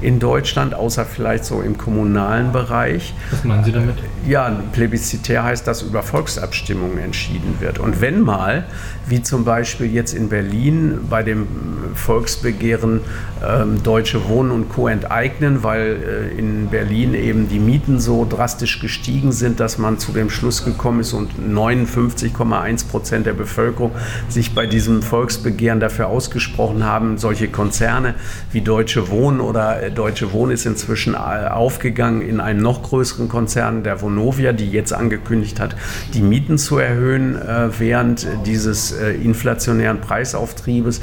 in 0.00 0.18
Deutschland, 0.18 0.74
außer 0.74 1.04
vielleicht 1.04 1.44
so 1.44 1.60
im 1.60 1.78
kommunalen 1.78 2.52
Bereich. 2.52 3.14
Was 3.30 3.44
meinen 3.44 3.64
Sie 3.64 3.72
damit? 3.72 3.96
Ja, 4.26 4.50
plebiszitär 4.72 5.44
heißt, 5.44 5.66
dass 5.66 5.82
über 5.82 6.02
Volksabstimmungen 6.02 6.98
entschieden 6.98 7.56
wird. 7.60 7.78
Und 7.78 8.00
wenn 8.00 8.20
mal, 8.20 8.64
wie 9.06 9.22
zum 9.22 9.44
Beispiel 9.44 9.92
jetzt 9.92 10.14
in 10.14 10.28
Berlin 10.28 11.00
bei 11.08 11.22
dem 11.22 11.46
Volksbegehren 11.94 13.00
ähm, 13.46 13.82
Deutsche 13.82 14.28
Wohnen 14.28 14.50
und 14.50 14.68
Co. 14.70 14.88
enteignen, 14.88 15.62
weil 15.62 16.30
äh, 16.34 16.38
in 16.38 16.68
Berlin 16.68 17.14
eben 17.14 17.48
die 17.48 17.58
Mieten 17.58 18.00
so 18.00 18.26
drastisch 18.28 18.80
gestiegen 18.80 19.32
sind, 19.32 19.60
dass 19.60 19.78
man 19.78 19.98
zu 19.98 20.12
dem 20.12 20.30
Schluss 20.30 20.64
gekommen 20.64 21.00
ist 21.00 21.12
und 21.12 21.32
59,1 21.38 22.88
Prozent 22.88 23.26
der 23.26 23.34
Bevölkerung 23.34 23.92
sich 24.28 24.54
bei 24.54 24.66
diesem 24.66 25.02
Volksbegehren 25.02 25.80
dafür 25.80 26.08
ausgesprochen 26.08 26.84
haben, 26.84 27.18
solche 27.18 27.48
Konzerne 27.48 28.14
wie 28.52 28.62
Deutsche 28.62 29.10
Wohnen 29.10 29.40
oder 29.40 29.83
Deutsche 29.90 30.32
Wohnen 30.32 30.52
ist 30.52 30.66
inzwischen 30.66 31.14
äh, 31.14 31.16
aufgegangen 31.16 32.22
in 32.22 32.40
einen 32.40 32.60
noch 32.60 32.82
größeren 32.82 33.28
Konzern, 33.28 33.82
der 33.82 34.00
Vonovia, 34.00 34.52
die 34.52 34.70
jetzt 34.70 34.92
angekündigt 34.92 35.60
hat, 35.60 35.76
die 36.12 36.22
Mieten 36.22 36.58
zu 36.58 36.78
erhöhen, 36.78 37.36
äh, 37.36 37.68
während 37.78 38.26
dieses 38.46 38.92
inflationären 38.92 40.00
Preisauftriebes 40.00 41.00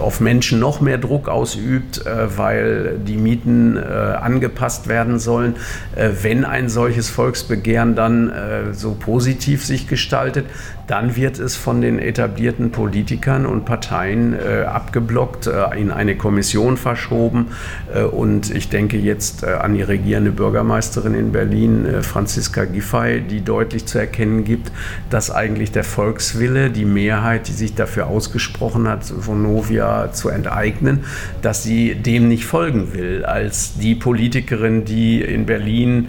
auf 0.00 0.20
Menschen 0.20 0.58
noch 0.58 0.80
mehr 0.80 0.98
Druck 0.98 1.28
ausübt, 1.28 2.04
weil 2.04 2.98
die 2.98 3.16
Mieten 3.16 3.76
angepasst 3.78 4.88
werden 4.88 5.18
sollen. 5.18 5.56
Wenn 5.94 6.44
ein 6.44 6.68
solches 6.68 7.08
Volksbegehren 7.10 7.94
dann 7.94 8.32
so 8.72 8.94
positiv 8.94 9.64
sich 9.64 9.86
gestaltet, 9.86 10.46
dann 10.90 11.14
wird 11.14 11.38
es 11.38 11.54
von 11.54 11.80
den 11.80 12.00
etablierten 12.00 12.72
Politikern 12.72 13.46
und 13.46 13.64
Parteien 13.64 14.34
äh, 14.34 14.64
abgeblockt, 14.64 15.46
äh, 15.46 15.78
in 15.78 15.92
eine 15.92 16.16
Kommission 16.16 16.76
verschoben. 16.76 17.52
Äh, 17.94 18.02
und 18.02 18.54
ich 18.54 18.68
denke 18.68 18.96
jetzt 18.96 19.42
äh, 19.42 19.46
an 19.46 19.74
die 19.74 19.82
regierende 19.82 20.30
Bürgermeisterin 20.30 21.14
in 21.14 21.32
Berlin, 21.32 21.86
äh, 21.86 22.02
Franziska 22.02 22.64
Giffey, 22.64 23.20
die 23.20 23.42
deutlich 23.42 23.86
zu 23.86 23.98
erkennen 23.98 24.44
gibt, 24.44 24.72
dass 25.10 25.30
eigentlich 25.30 25.72
der 25.72 25.84
Volkswille, 25.84 26.70
die 26.70 26.84
Mehrheit, 26.84 27.48
die 27.48 27.52
sich 27.52 27.74
dafür 27.74 28.06
ausgesprochen 28.06 28.88
hat, 28.88 29.12
Vonovia 29.26 30.12
zu 30.12 30.28
enteignen, 30.28 31.00
dass 31.42 31.62
sie 31.62 31.94
dem 31.94 32.28
nicht 32.28 32.44
folgen 32.44 32.92
will, 32.94 33.24
als 33.24 33.74
die 33.74 33.94
Politikerin, 33.94 34.84
die 34.84 35.20
in 35.22 35.46
Berlin 35.46 36.08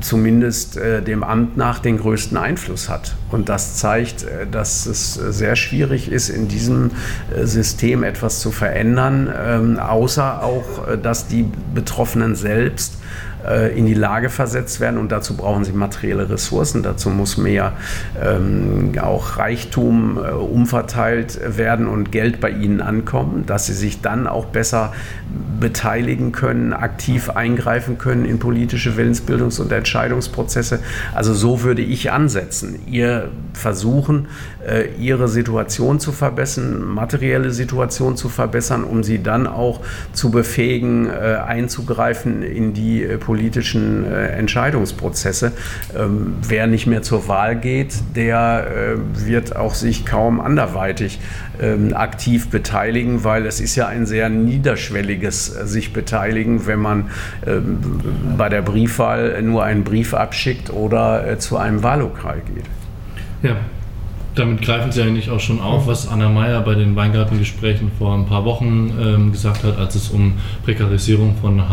zumindest 0.00 0.78
dem 1.06 1.24
Amt 1.24 1.56
nach 1.56 1.80
den 1.80 1.98
größten 1.98 2.36
Einfluss 2.36 2.88
hat. 2.88 3.16
Und 3.30 3.48
das 3.48 3.76
zeigt, 3.76 4.26
dass 4.50 4.86
es 4.86 5.14
sehr 5.14 5.56
schwierig 5.56 6.10
ist, 6.10 6.28
in 6.28 6.48
diesem 6.48 6.90
System 7.42 8.02
etwas 8.02 8.40
zu 8.40 8.50
verändern, 8.50 9.32
ähm, 9.36 9.78
außer 9.78 10.42
auch, 10.42 10.64
äh, 10.86 10.98
dass 10.98 11.28
die 11.28 11.46
Betroffenen 11.74 12.34
selbst 12.34 12.94
in 13.76 13.86
die 13.86 13.94
Lage 13.94 14.30
versetzt 14.30 14.80
werden 14.80 14.98
und 14.98 15.12
dazu 15.12 15.36
brauchen 15.36 15.64
sie 15.64 15.72
materielle 15.72 16.28
Ressourcen. 16.28 16.82
Dazu 16.82 17.10
muss 17.10 17.36
mehr 17.36 17.72
ähm, 18.22 18.92
auch 19.00 19.38
Reichtum 19.38 20.18
äh, 20.18 20.30
umverteilt 20.30 21.40
werden 21.56 21.86
und 21.86 22.12
Geld 22.12 22.40
bei 22.40 22.50
ihnen 22.50 22.80
ankommen, 22.80 23.44
dass 23.46 23.66
sie 23.66 23.74
sich 23.74 24.00
dann 24.00 24.26
auch 24.26 24.46
besser 24.46 24.92
beteiligen 25.60 26.32
können, 26.32 26.72
aktiv 26.72 27.30
eingreifen 27.30 27.98
können 27.98 28.24
in 28.24 28.38
politische 28.38 28.92
Willensbildungs- 28.92 29.60
und 29.60 29.72
Entscheidungsprozesse. 29.72 30.80
Also 31.14 31.34
so 31.34 31.62
würde 31.62 31.82
ich 31.82 32.12
ansetzen. 32.12 32.80
Ihr 32.86 33.28
versuchen, 33.52 34.28
äh, 34.66 34.88
ihre 34.98 35.28
Situation 35.28 36.00
zu 36.00 36.12
verbessern, 36.12 36.84
materielle 36.84 37.50
Situation 37.50 38.16
zu 38.16 38.28
verbessern, 38.28 38.84
um 38.84 39.02
sie 39.02 39.22
dann 39.22 39.46
auch 39.46 39.80
zu 40.12 40.30
befähigen, 40.30 41.08
äh, 41.08 41.38
einzugreifen 41.44 42.42
in 42.42 42.72
die 42.72 43.02
äh, 43.02 43.18
politischen 43.28 44.06
äh, 44.06 44.28
Entscheidungsprozesse. 44.28 45.52
Ähm, 45.94 46.36
wer 46.48 46.66
nicht 46.66 46.86
mehr 46.86 47.02
zur 47.02 47.28
Wahl 47.28 47.56
geht, 47.56 47.92
der 48.16 48.96
äh, 48.96 49.26
wird 49.26 49.54
auch 49.54 49.74
sich 49.74 50.06
kaum 50.06 50.40
anderweitig 50.40 51.20
ähm, 51.60 51.92
aktiv 51.94 52.48
beteiligen, 52.48 53.24
weil 53.24 53.44
es 53.44 53.60
ist 53.60 53.76
ja 53.76 53.86
ein 53.86 54.06
sehr 54.06 54.30
niederschwelliges 54.30 55.54
äh, 55.54 55.66
sich 55.66 55.92
beteiligen, 55.92 56.66
wenn 56.66 56.78
man 56.78 57.10
ähm, 57.46 57.80
bei 58.38 58.48
der 58.48 58.62
Briefwahl 58.62 59.42
nur 59.42 59.62
einen 59.62 59.84
Brief 59.84 60.14
abschickt 60.14 60.72
oder 60.72 61.38
zu 61.38 61.58
einem 61.58 61.82
Wahllokal 61.82 62.40
geht. 62.46 62.64
Ja, 63.42 63.56
damit 64.38 64.62
greifen 64.62 64.92
Sie 64.92 65.02
eigentlich 65.02 65.30
auch 65.30 65.40
schon 65.40 65.60
auf, 65.60 65.88
was 65.88 66.06
Anna 66.06 66.28
Meyer 66.28 66.60
bei 66.60 66.76
den 66.76 66.94
Weingartengesprächen 66.94 67.90
vor 67.98 68.14
ein 68.14 68.26
paar 68.26 68.44
Wochen 68.44 68.92
ähm, 69.00 69.32
gesagt 69.32 69.64
hat, 69.64 69.76
als 69.76 69.96
es 69.96 70.10
um 70.10 70.34
Prekarisierung 70.64 71.34
von 71.40 71.68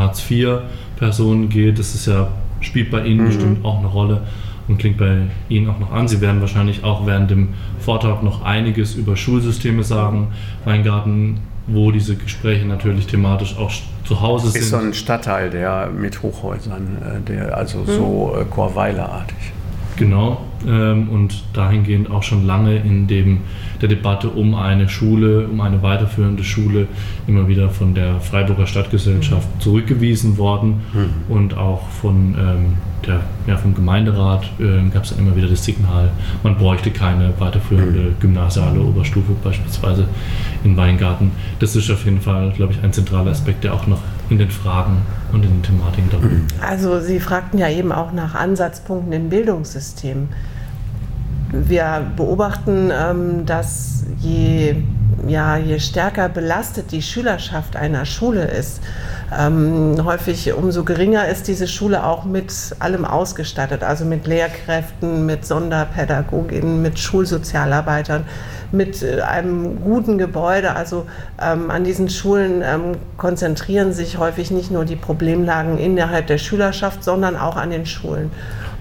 Hartz-IV-Personen 0.96 1.50
geht. 1.50 1.80
Das 1.80 1.96
ist 1.96 2.08
ja, 2.08 2.28
spielt 2.62 2.92
bei 2.92 3.06
Ihnen 3.06 3.22
mhm. 3.22 3.28
bestimmt 3.28 3.66
auch 3.66 3.80
eine 3.80 3.88
Rolle 3.88 4.22
und 4.68 4.78
klingt 4.78 4.98
bei 4.98 5.18
Ihnen 5.50 5.70
auch 5.70 5.80
noch 5.80 5.92
an. 5.92 6.08
Sie 6.08 6.22
werden 6.22 6.42
wahrscheinlich 6.42 6.84
auch 6.84 7.06
während 7.06 7.30
dem 7.30 7.50
Vortrag 7.80 8.24
noch 8.24 8.44
einiges 8.44 8.96
über 8.96 9.16
Schulsysteme 9.16 9.84
sagen. 9.84 10.30
Weingarten, 10.64 11.40
wo 11.68 11.92
diese 11.92 12.16
Gespräche 12.16 12.66
natürlich 12.66 13.08
thematisch 13.08 13.58
auch 13.58 13.72
zu 14.06 14.22
Hause 14.22 14.50
sind. 14.50 14.62
Ist 14.62 14.70
so 14.70 14.78
ein 14.78 14.94
Stadtteil, 14.94 15.50
der 15.50 15.90
mit 15.90 16.22
Hochhäusern, 16.22 16.98
äh, 17.02 17.28
der 17.28 17.58
also 17.58 17.80
mhm. 17.80 17.86
so 17.86 18.38
äh, 18.40 18.46
Chorweilerartig. 18.46 19.55
Genau, 19.98 20.42
ähm, 20.68 21.10
und 21.10 21.44
dahingehend 21.54 22.12
auch 22.12 22.24
schon 22.24 22.46
lange 22.46 22.78
in 22.78 23.08
dem, 23.08 23.42
der 23.82 23.90
Debatte 23.90 24.30
um 24.30 24.56
eine 24.56 24.90
Schule, 24.90 25.48
um 25.48 25.62
eine 25.62 25.82
weiterführende 25.82 26.44
Schule 26.44 26.88
immer 27.28 27.48
wieder 27.48 27.70
von 27.70 27.94
der 27.94 28.20
Freiburger 28.20 28.68
Stadtgesellschaft 28.68 29.48
zurückgewiesen 29.60 30.38
worden 30.38 30.82
mhm. 30.94 31.34
und 31.34 31.58
auch 31.58 31.88
von 31.90 32.36
ähm, 32.38 32.74
der, 33.06 33.22
ja, 33.48 33.58
vom 33.58 33.76
Gemeinderat 33.76 34.46
äh, 34.60 34.90
gab 34.90 35.04
es 35.04 35.12
dann 35.12 35.20
immer 35.20 35.36
wieder 35.36 35.48
das 35.48 35.64
Signal, 35.64 36.10
man 36.44 36.58
bräuchte 36.58 36.92
keine 36.92 37.34
weiterführende 37.40 38.00
mhm. 38.00 38.20
gymnasiale 38.20 38.82
Oberstufe 38.82 39.34
beispielsweise 39.44 40.08
in 40.64 40.76
Weingarten. 40.76 41.32
Das 41.60 41.76
ist 41.76 41.90
auf 41.92 42.06
jeden 42.06 42.22
Fall, 42.22 42.52
glaube 42.52 42.74
ich, 42.74 42.84
ein 42.84 42.92
zentraler 42.92 43.32
Aspekt, 43.32 43.64
der 43.64 43.74
auch 43.74 43.88
noch 43.88 44.00
in 44.30 44.38
den 44.38 44.50
Fragen 44.50 45.02
und 45.32 45.44
in 45.44 45.52
den 45.52 45.64
Thematiken 45.64 46.10
ist. 46.10 46.64
Also 46.64 47.00
Sie 47.00 47.20
fragten 47.20 47.60
ja 47.60 47.70
eben 47.70 47.92
auch 47.92 48.12
nach 48.12 48.36
Ansatzpunkten 48.36 49.14
im 49.14 49.30
Bildungssystem. 49.30 50.30
Wir 51.52 52.06
beobachten, 52.16 52.92
ähm, 52.92 53.46
dass 53.46 54.04
je, 54.20 54.76
ja, 55.28 55.58
je 55.58 55.80
stärker 55.80 56.28
belastet 56.28 56.92
die 56.92 57.02
Schülerschaft 57.02 57.76
einer 57.76 58.06
Schule 58.06 58.46
ist, 58.46 58.82
ähm, 59.32 59.98
häufig 60.06 60.54
umso 60.54 60.84
geringer 60.84 61.28
ist 61.28 61.48
diese 61.48 61.68
Schule 61.68 62.06
auch 62.06 62.26
mit 62.26 62.76
allem 62.80 63.06
ausgestattet, 63.06 63.84
also 63.84 64.06
mit 64.06 64.28
Lehrkräften, 64.28 65.26
mit 65.26 65.46
Sonderpädagoginnen, 65.46 66.82
mit 66.82 67.00
Schulsozialarbeitern, 67.00 68.26
mit 68.72 69.02
äh, 69.02 69.22
einem 69.22 69.82
guten 69.82 70.18
Gebäude. 70.18 70.76
Also 70.76 71.08
ähm, 71.42 71.72
an 71.72 71.84
diesen 71.84 72.10
Schulen 72.10 72.62
ähm, 72.64 72.98
konzentrieren 73.18 73.94
sich 73.94 74.20
häufig 74.20 74.52
nicht 74.52 74.70
nur 74.70 74.86
die 74.86 74.96
Problemlagen 74.96 75.80
innerhalb 75.80 76.28
der 76.28 76.38
Schülerschaft, 76.38 77.04
sondern 77.04 77.36
auch 77.36 77.56
an 77.56 77.72
den 77.72 77.86
Schulen. 77.86 78.32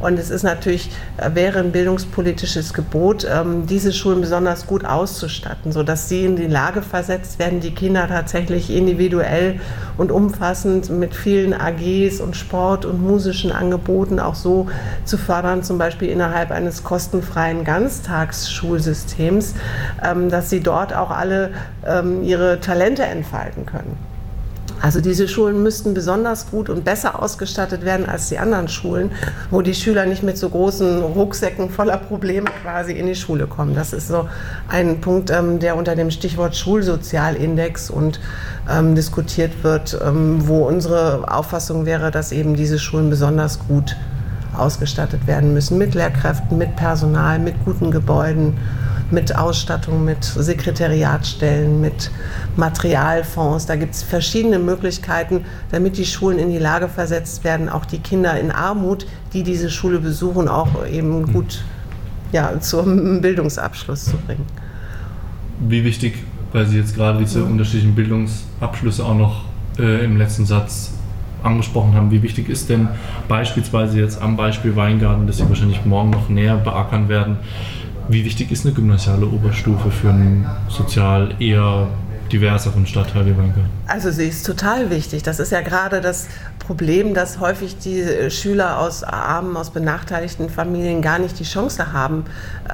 Und 0.00 0.18
es 0.18 0.28
ist 0.28 0.42
natürlich, 0.42 0.90
äh, 1.16 1.34
wäre 1.34 1.60
ein 1.60 1.72
bildungspolitisches 1.72 2.74
Gebot, 2.74 3.26
ähm, 3.30 3.66
diese 3.66 3.92
Schulen 3.94 4.20
besonders 4.20 4.66
gut 4.66 4.84
auszustatten, 4.84 5.72
sodass 5.72 6.08
sie 6.10 6.26
in 6.26 6.36
die 6.36 6.46
Lage 6.46 6.82
versetzt 6.82 7.38
werden, 7.38 7.60
die 7.60 7.72
Kinder 7.72 8.06
tatsächlich 8.08 8.70
individuell 8.70 9.60
und 9.96 10.12
umfassend 10.12 10.33
mit 10.90 11.14
vielen 11.14 11.52
AGs 11.52 12.20
und 12.20 12.36
Sport 12.36 12.84
und 12.84 13.02
musischen 13.02 13.52
Angeboten 13.52 14.20
auch 14.20 14.34
so 14.34 14.66
zu 15.04 15.16
fördern, 15.16 15.62
zum 15.62 15.78
Beispiel 15.78 16.08
innerhalb 16.08 16.50
eines 16.50 16.84
kostenfreien 16.84 17.64
Ganztagsschulsystems, 17.64 19.54
ähm, 20.02 20.30
dass 20.30 20.50
sie 20.50 20.60
dort 20.60 20.94
auch 20.94 21.10
alle 21.10 21.52
ähm, 21.86 22.22
ihre 22.22 22.60
Talente 22.60 23.02
entfalten 23.04 23.66
können. 23.66 24.13
Also 24.80 25.00
diese 25.00 25.28
Schulen 25.28 25.62
müssten 25.62 25.94
besonders 25.94 26.50
gut 26.50 26.68
und 26.68 26.84
besser 26.84 27.22
ausgestattet 27.22 27.84
werden 27.84 28.06
als 28.06 28.28
die 28.28 28.38
anderen 28.38 28.68
Schulen, 28.68 29.10
wo 29.50 29.62
die 29.62 29.74
Schüler 29.74 30.04
nicht 30.04 30.22
mit 30.22 30.36
so 30.36 30.50
großen 30.50 31.02
Rucksäcken 31.02 31.70
voller 31.70 31.96
Probleme 31.96 32.50
quasi 32.62 32.92
in 32.92 33.06
die 33.06 33.14
Schule 33.14 33.46
kommen. 33.46 33.74
Das 33.74 33.92
ist 33.92 34.08
so 34.08 34.28
ein 34.68 35.00
Punkt, 35.00 35.30
ähm, 35.30 35.58
der 35.58 35.76
unter 35.76 35.96
dem 35.96 36.10
Stichwort 36.10 36.54
Schulsozialindex 36.56 37.88
und 37.88 38.20
ähm, 38.70 38.94
diskutiert 38.94 39.62
wird, 39.62 39.98
ähm, 40.04 40.46
wo 40.46 40.66
unsere 40.66 41.32
Auffassung 41.32 41.86
wäre, 41.86 42.10
dass 42.10 42.32
eben 42.32 42.54
diese 42.54 42.78
Schulen 42.78 43.10
besonders 43.10 43.60
gut 43.66 43.96
ausgestattet 44.56 45.26
werden 45.26 45.52
müssen 45.52 45.78
mit 45.78 45.94
Lehrkräften, 45.94 46.58
mit 46.58 46.76
Personal, 46.76 47.38
mit 47.38 47.54
guten 47.64 47.90
Gebäuden 47.90 48.56
mit 49.10 49.36
Ausstattung, 49.36 50.04
mit 50.04 50.24
Sekretariatstellen, 50.24 51.80
mit 51.80 52.10
Materialfonds. 52.56 53.66
Da 53.66 53.76
gibt 53.76 53.94
es 53.94 54.02
verschiedene 54.02 54.58
Möglichkeiten, 54.58 55.44
damit 55.70 55.96
die 55.96 56.06
Schulen 56.06 56.38
in 56.38 56.50
die 56.50 56.58
Lage 56.58 56.88
versetzt 56.88 57.44
werden, 57.44 57.68
auch 57.68 57.84
die 57.84 57.98
Kinder 57.98 58.38
in 58.38 58.50
Armut, 58.50 59.06
die 59.32 59.42
diese 59.42 59.70
Schule 59.70 59.98
besuchen, 59.98 60.48
auch 60.48 60.86
eben 60.86 61.26
hm. 61.26 61.32
gut 61.32 61.64
ja, 62.32 62.58
zum 62.60 63.20
Bildungsabschluss 63.20 64.06
zu 64.06 64.16
bringen. 64.16 64.44
Wie 65.60 65.84
wichtig, 65.84 66.24
weil 66.52 66.66
Sie 66.66 66.78
jetzt 66.78 66.94
gerade 66.96 67.18
diese 67.18 67.44
unterschiedlichen 67.44 67.94
Bildungsabschlüsse 67.94 69.04
auch 69.04 69.14
noch 69.14 69.44
äh, 69.78 70.04
im 70.04 70.16
letzten 70.16 70.44
Satz 70.44 70.92
angesprochen 71.42 71.94
haben, 71.94 72.10
wie 72.10 72.22
wichtig 72.22 72.48
ist 72.48 72.70
denn 72.70 72.88
beispielsweise 73.28 74.00
jetzt 74.00 74.20
am 74.20 74.36
Beispiel 74.36 74.74
Weingarten, 74.76 75.26
das 75.26 75.36
Sie 75.36 75.48
wahrscheinlich 75.48 75.84
morgen 75.84 76.10
noch 76.10 76.28
näher 76.28 76.56
beackern 76.56 77.08
werden, 77.08 77.36
wie 78.08 78.24
wichtig 78.24 78.50
ist 78.50 78.64
eine 78.64 78.74
gymnasiale 78.74 79.26
Oberstufe 79.26 79.90
für 79.90 80.10
einen 80.10 80.46
sozial 80.68 81.34
eher 81.40 81.88
diverseren 82.34 82.84
Stadtteil 82.84 83.26
wie 83.26 83.36
Weingarten? 83.36 83.70
Also 83.86 84.10
sie 84.10 84.26
ist 84.26 84.44
total 84.44 84.90
wichtig. 84.90 85.22
Das 85.22 85.38
ist 85.38 85.52
ja 85.52 85.60
gerade 85.60 86.00
das 86.00 86.26
Problem, 86.58 87.14
dass 87.14 87.38
häufig 87.38 87.78
die 87.78 88.30
Schüler 88.30 88.80
aus 88.80 89.04
armen, 89.04 89.56
aus 89.56 89.70
benachteiligten 89.70 90.48
Familien 90.48 91.00
gar 91.00 91.18
nicht 91.18 91.38
die 91.38 91.44
Chance 91.44 91.92
haben, 91.92 92.24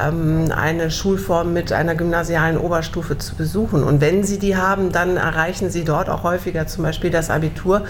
ähm, 0.00 0.50
eine 0.56 0.90
Schulform 0.90 1.52
mit 1.52 1.72
einer 1.72 1.94
gymnasialen 1.94 2.56
Oberstufe 2.56 3.18
zu 3.18 3.34
besuchen. 3.34 3.82
Und 3.82 4.00
wenn 4.00 4.24
sie 4.24 4.38
die 4.38 4.56
haben, 4.56 4.92
dann 4.92 5.16
erreichen 5.16 5.70
sie 5.70 5.84
dort 5.84 6.08
auch 6.08 6.22
häufiger 6.22 6.66
zum 6.66 6.84
Beispiel 6.84 7.10
das 7.10 7.28
Abitur. 7.28 7.82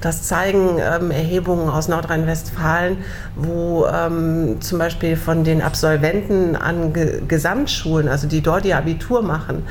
Das 0.00 0.22
zeigen 0.22 0.78
ähm, 0.78 1.10
Erhebungen 1.10 1.68
aus 1.68 1.88
Nordrhein-Westfalen, 1.88 2.98
wo 3.36 3.86
ähm, 3.86 4.60
zum 4.60 4.78
Beispiel 4.78 5.16
von 5.16 5.44
den 5.44 5.60
Absolventen 5.60 6.56
an 6.56 6.94
Gesamtschulen, 7.26 8.08
also 8.08 8.28
die 8.28 8.40
dort 8.40 8.64
ihr 8.64 8.78
Abitur 8.78 9.22
machen, 9.22 9.64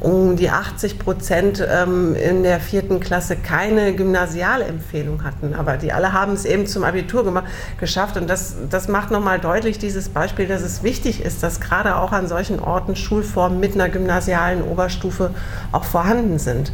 um 0.00 0.36
die 0.36 0.48
80 0.48 1.01
Prozent 1.04 1.60
in 1.60 2.42
der 2.42 2.60
vierten 2.60 3.00
Klasse 3.00 3.36
keine 3.36 3.94
Gymnasialempfehlung 3.94 5.24
hatten. 5.24 5.54
Aber 5.54 5.76
die 5.76 5.92
alle 5.92 6.12
haben 6.12 6.32
es 6.32 6.44
eben 6.44 6.66
zum 6.66 6.84
Abitur 6.84 7.24
gemacht, 7.24 7.44
geschafft. 7.78 8.16
Und 8.16 8.28
das, 8.28 8.56
das 8.70 8.88
macht 8.88 9.10
nochmal 9.10 9.38
deutlich 9.38 9.78
dieses 9.78 10.08
Beispiel, 10.08 10.46
dass 10.46 10.62
es 10.62 10.82
wichtig 10.82 11.24
ist, 11.24 11.42
dass 11.42 11.60
gerade 11.60 11.96
auch 11.96 12.12
an 12.12 12.28
solchen 12.28 12.60
Orten 12.60 12.96
Schulformen 12.96 13.60
mit 13.60 13.74
einer 13.74 13.88
gymnasialen 13.88 14.62
Oberstufe 14.62 15.30
auch 15.72 15.84
vorhanden 15.84 16.38
sind. 16.38 16.72